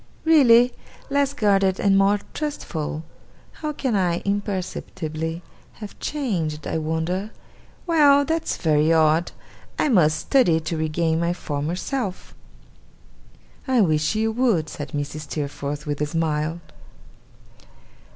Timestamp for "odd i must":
8.91-10.17